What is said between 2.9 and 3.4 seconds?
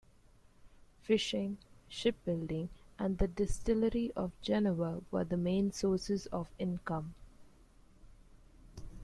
and the